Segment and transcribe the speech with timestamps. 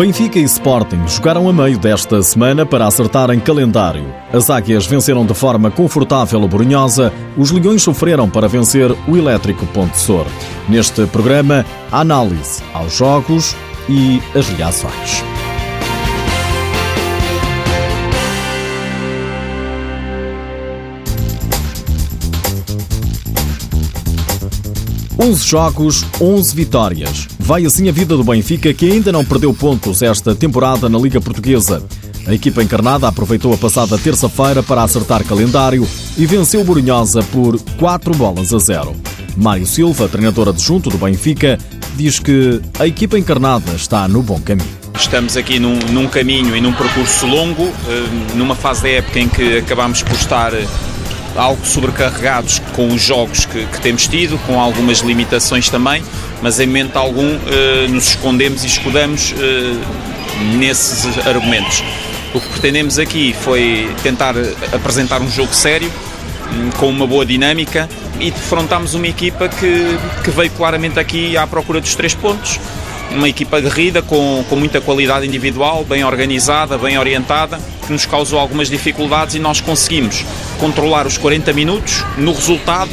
[0.00, 4.10] Benfica e Sporting jogaram a meio desta semana para acertarem calendário.
[4.32, 9.66] As Águias venceram de forma confortável o Brunhosa, os Leões sofreram para vencer o Elétrico
[9.66, 10.26] Ponte Sor.
[10.66, 13.54] Neste programa, análise aos jogos
[13.90, 15.22] e as reações.
[25.22, 27.28] 11 jogos, 11 vitórias.
[27.38, 31.20] Vai assim a vida do Benfica, que ainda não perdeu pontos esta temporada na Liga
[31.20, 31.82] Portuguesa.
[32.26, 35.86] A equipa encarnada aproveitou a passada terça-feira para acertar calendário
[36.16, 38.96] e venceu Borinhosa por 4 bolas a 0.
[39.36, 41.58] Mário Silva, treinador adjunto do Benfica,
[41.96, 44.80] diz que a equipa encarnada está no bom caminho.
[44.98, 49.28] Estamos aqui num, num caminho e num percurso longo, eh, numa fase da época em
[49.28, 50.52] que acabamos por estar
[51.36, 56.02] algo sobrecarregados com os jogos que, que, temos tido, com algumas limitações também,
[56.42, 61.82] mas em momento algum eh, nos escondemos e escudamos eh, nesses argumentos.
[62.34, 64.34] O que pretendemos aqui foi tentar
[64.72, 65.90] apresentar um jogo sério,
[66.52, 71.46] hum, com uma boa dinâmica e defrontámos uma equipa que, que veio claramente aqui à
[71.46, 72.58] procura dos três pontos
[73.12, 78.38] uma equipa aguerrida, com, com muita qualidade individual, bem organizada, bem orientada, que nos causou
[78.38, 80.24] algumas dificuldades e nós conseguimos
[80.58, 82.90] controlar os 40 minutos no resultado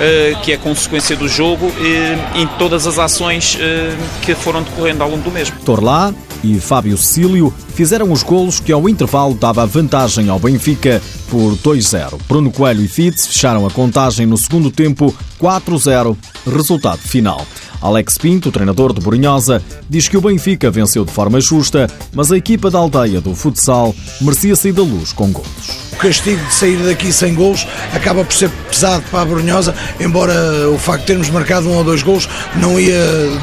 [0.00, 5.02] eh, que é consequência do jogo e em todas as ações eh, que foram decorrendo
[5.02, 5.56] ao longo do mesmo.
[5.64, 11.54] Torlá e Fábio Cílio fizeram os golos que ao intervalo dava vantagem ao Benfica por
[11.56, 12.18] 2-0.
[12.28, 17.46] Bruno Coelho e Fitz fecharam a contagem no segundo tempo 4-0, resultado final.
[17.80, 22.36] Alex Pinto, treinador de Borinhosa, diz que o Benfica venceu de forma justa, mas a
[22.36, 26.76] equipa da aldeia do futsal merecia sair da luz com golos o castigo de sair
[26.76, 30.32] daqui sem gols acaba por ser pesado para a Brunhosa, embora
[30.70, 33.02] o facto de termos marcado um ou dois gols não ia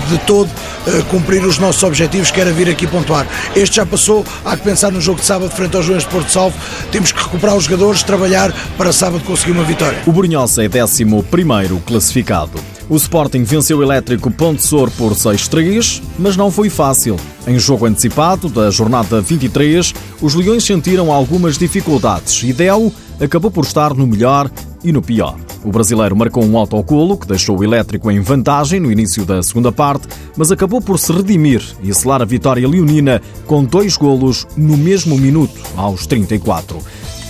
[0.09, 3.27] de todo uh, cumprir os nossos objetivos, que era vir aqui pontuar.
[3.55, 6.31] Este já passou, há que pensar no jogo de sábado frente aos Joões de Porto
[6.31, 6.57] Salvo,
[6.91, 7.67] temos que recuperar os
[8.05, 10.01] trabalhar para sábado conseguir uma vitória.
[10.05, 12.59] O Brunhosa é 11 primeiro classificado.
[12.87, 17.17] O Sporting venceu o Elétrico Ponte Sor por 6-3, mas não foi fácil.
[17.47, 23.65] Em jogo antecipado da jornada 23, os Leões sentiram algumas dificuldades e Del acabou por
[23.65, 24.49] estar no melhor
[24.83, 25.35] e no pior.
[25.63, 29.71] O brasileiro marcou um autocolo que deixou o Elétrico em vantagem no início da segunda
[29.71, 30.07] parte,
[30.37, 35.17] mas acabou por se redimir e selar a vitória leonina com dois golos no mesmo
[35.17, 36.77] minuto, aos 34.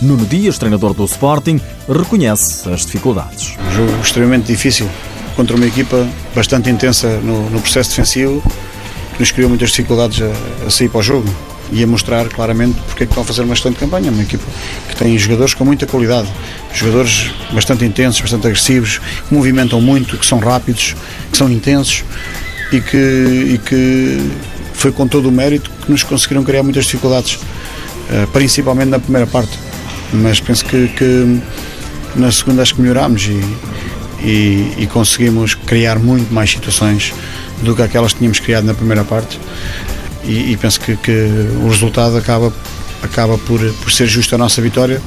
[0.01, 3.55] Nuno Dias, treinador do Sporting, reconhece as dificuldades.
[3.59, 4.89] Um jogo extremamente difícil
[5.35, 8.43] contra uma equipa bastante intensa no, no processo defensivo,
[9.13, 11.29] que nos criou muitas dificuldades a, a, sair para o jogo
[11.71, 14.11] e a mostrar claramente porque é que estão a fazer uma excelente campanha.
[14.11, 14.43] Uma equipa
[14.89, 16.27] que tem jogadores com muita qualidade,
[16.73, 20.93] jogadores bastante intensos, bastante agressivos, que movimentam muito, que são rápidos,
[21.31, 22.03] que são intensos
[22.71, 24.31] e que, e que
[24.73, 27.39] foi com todo o mérito que nos conseguiram criar muitas dificuldades,
[28.09, 29.64] eh, principalmente na primeira parte.
[30.13, 31.41] Mas penso que, que
[32.15, 33.41] na segunda acho que melhorámos e,
[34.23, 37.13] e, e, conseguimos criar muito mais situações
[37.61, 39.39] do que aquelas que tínhamos criado na primeira parte
[40.23, 41.29] e, e penso que, que,
[41.63, 42.51] o resultado acaba
[43.03, 44.99] acaba por, por ser justo a nossa vitória,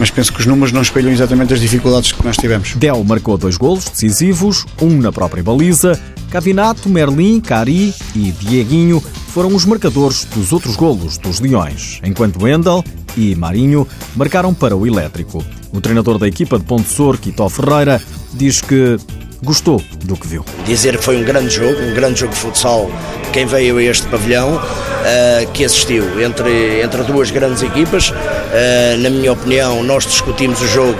[0.00, 2.74] mas penso que os números não espelham exatamente as dificuldades que nós tivemos.
[2.74, 5.98] Del marcou dois golos decisivos, um na própria baliza.
[6.28, 12.82] Cavinato, Merlin, Cari e Dieguinho foram os marcadores dos outros golos dos Leões, enquanto Wendel
[13.16, 15.44] e Marinho marcaram para o Elétrico.
[15.72, 18.00] O treinador da equipa de Ponte Sor, Quito Ferreira,
[18.34, 18.96] diz que
[19.42, 20.44] gostou do que viu.
[20.64, 22.90] Dizer que foi um grande jogo, um grande jogo de futsal.
[23.32, 28.14] Quem veio a este pavilhão, uh, que assistiu entre, entre duas grandes equipas, uh,
[28.98, 30.98] na minha opinião, nós discutimos o jogo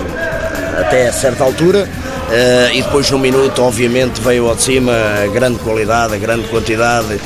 [0.78, 1.88] até a certa altura.
[2.26, 6.49] Uh, e depois no minuto obviamente veio ao de cima a grande qualidade, a grande
[6.49, 7.21] quantidade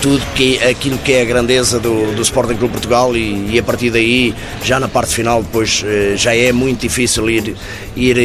[0.00, 3.62] tudo que, aquilo que é a grandeza do, do Sporting Clube Portugal e, e, a
[3.62, 4.34] partir daí,
[4.64, 7.56] já na parte final, depois uh, já é muito difícil ir,
[7.96, 8.16] ir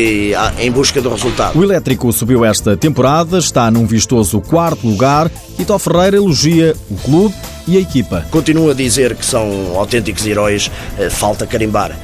[0.59, 1.58] em busca do resultado.
[1.58, 5.30] O Elétrico subiu esta temporada, está num vistoso quarto lugar.
[5.56, 7.36] Tito Ferreira elogia o clube
[7.68, 8.25] e a equipa.
[8.31, 10.72] Continuo a dizer que são autênticos heróis,
[11.10, 11.98] falta carimbar.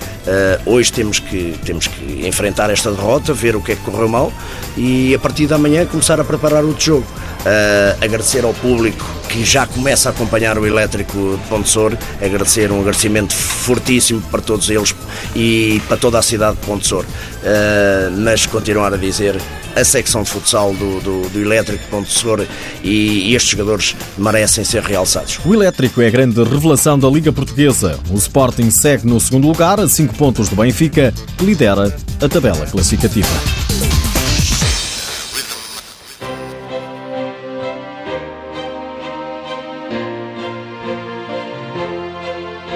[0.66, 4.34] hoje temos que, temos que enfrentar esta derrota, ver o que é que correu mal
[4.76, 7.06] e a partir da manhã começar a preparar outro jogo.
[8.02, 13.34] agradecer ao público que já começa a acompanhar o elétrico de Pontessor, agradecer um agradecimento
[13.34, 14.94] fortíssimo para todos eles
[15.36, 17.04] e para toda a cidade de Pontessor.
[17.04, 19.42] Uh, mas continuar a dizer,
[19.76, 22.46] a secção de futsal do, do, do Elétrico de Pontessor
[22.84, 25.40] e, e estes jogadores merecem ser realçados.
[25.44, 28.00] O Elétrico é a grande revelação da Liga Portuguesa.
[28.12, 32.68] O Sporting segue no segundo lugar, a 5 pontos do Benfica, que lidera a tabela
[32.68, 33.63] classificativa.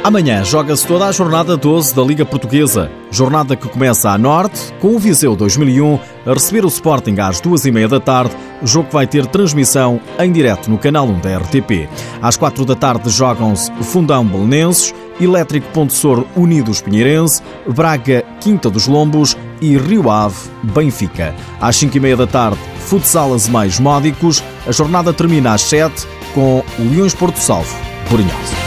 [0.07, 2.89] Amanhã joga-se toda a jornada 12 da Liga Portuguesa.
[3.11, 7.65] Jornada que começa a norte, com o Viseu 2001 a receber o Sporting às duas
[7.65, 8.33] e meia da tarde,
[8.63, 11.89] jogo que vai ter transmissão em direto no canal 1 da RTP.
[12.21, 18.87] Às quatro da tarde jogam-se Fundão Belenenses, Elétrico Ponte Sor Unidos Pinheirense, Braga Quinta dos
[18.87, 21.35] Lombos e Rio Ave Benfica.
[21.59, 24.41] Às cinco e meia da tarde, Futsal Azemais Módicos.
[24.65, 27.75] A jornada termina às sete com o Leões Porto Salvo,
[28.09, 28.66] Borinhosa.